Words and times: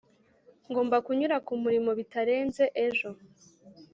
ngomba 0.69 0.97
kunyura 1.05 1.37
kumurimo 1.45 1.91
bitarenze 1.99 2.63
ejo. 2.85 3.09